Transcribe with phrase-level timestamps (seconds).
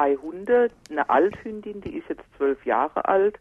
[0.00, 3.38] zwei Hunde, eine Althündin, die ist jetzt zwölf Jahre alt,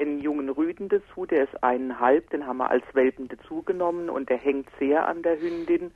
[0.00, 4.38] einen jungen Rüden dazu, der ist eineinhalb, den haben wir als Welpen dazugenommen und der
[4.38, 5.92] hängt sehr an der Hündin.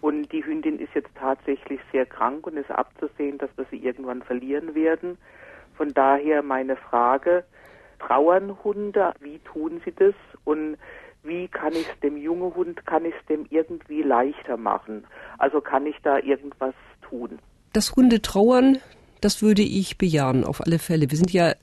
[0.00, 4.22] Und die Hündin ist jetzt tatsächlich sehr krank und ist abzusehen, dass wir sie irgendwann
[4.22, 5.18] verlieren werden.
[5.76, 7.44] Von daher meine Frage,
[8.00, 10.14] trauern Hunde, wie tun sie das
[10.44, 10.78] und
[11.22, 15.06] wie kann ich es dem jungen Hund, kann ich es dem irgendwie leichter machen?
[15.38, 16.74] Also kann ich da irgendwas
[17.08, 17.38] tun?
[17.72, 18.78] Das Hunde trauern,
[19.24, 21.10] das würde ich bejahen, auf alle Fälle.
[21.10, 21.54] Wir sind ja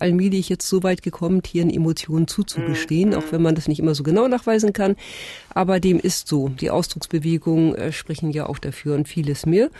[0.00, 3.14] allmählich jetzt so weit gekommen, Tieren Emotionen zuzugestehen, mhm.
[3.16, 4.96] auch wenn man das nicht immer so genau nachweisen kann.
[5.50, 6.48] Aber dem ist so.
[6.48, 9.70] Die Ausdrucksbewegungen äh, sprechen ja auch dafür und vieles mehr.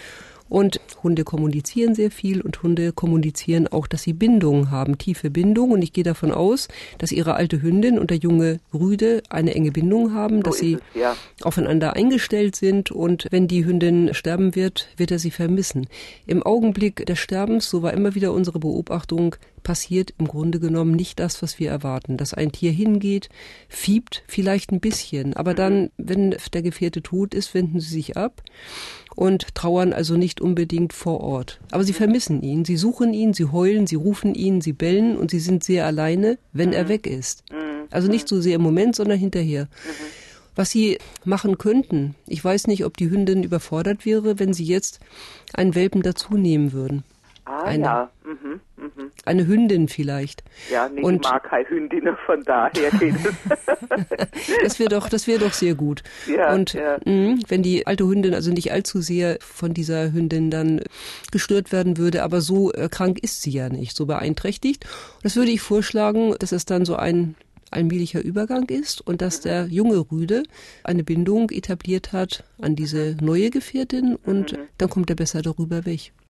[0.54, 5.72] Und Hunde kommunizieren sehr viel und Hunde kommunizieren auch, dass sie Bindungen haben, tiefe Bindungen.
[5.72, 6.68] Und ich gehe davon aus,
[6.98, 10.74] dass ihre alte Hündin und der junge Rüde eine enge Bindung haben, so dass sie
[10.74, 11.16] es, ja.
[11.42, 12.92] aufeinander eingestellt sind.
[12.92, 15.88] Und wenn die Hündin sterben wird, wird er sie vermissen.
[16.24, 19.34] Im Augenblick des Sterbens, so war immer wieder unsere Beobachtung,
[19.64, 22.16] passiert im Grunde genommen nicht das, was wir erwarten.
[22.16, 23.28] Dass ein Tier hingeht,
[23.68, 25.56] fiebt vielleicht ein bisschen, aber mhm.
[25.56, 28.42] dann, wenn der Gefährte tot ist, wenden sie sich ab
[29.14, 31.60] und trauern also nicht unbedingt vor Ort.
[31.70, 35.30] Aber sie vermissen ihn, sie suchen ihn, sie heulen, sie rufen ihn, sie bellen und
[35.30, 36.74] sie sind sehr alleine, wenn mhm.
[36.74, 37.44] er weg ist.
[37.50, 37.88] Mhm.
[37.90, 39.64] Also nicht so sehr im Moment, sondern hinterher.
[39.64, 40.24] Mhm.
[40.56, 45.00] Was sie machen könnten, ich weiß nicht, ob die Hündin überfordert wäre, wenn sie jetzt
[45.52, 47.02] einen Welpen dazu nehmen würden.
[47.44, 48.10] Ah eine, ja.
[49.24, 50.44] Eine Hündin vielleicht.
[50.70, 53.58] Ja, nee, und, ich mag keine Hündin, von daher geht es.
[54.62, 56.02] das wäre doch, das wäre doch sehr gut.
[56.26, 56.98] Ja, und ja.
[57.04, 60.80] Mh, wenn die alte Hündin also nicht allzu sehr von dieser Hündin dann
[61.32, 64.86] gestört werden würde, aber so äh, krank ist sie ja nicht, so beeinträchtigt.
[65.22, 67.34] Das würde ich vorschlagen, dass es dann so ein
[67.74, 70.44] allmählicher Übergang ist und dass der junge Rüde
[70.84, 74.58] eine Bindung etabliert hat an diese neue Gefährtin und mhm.
[74.78, 76.12] dann kommt er besser darüber weg.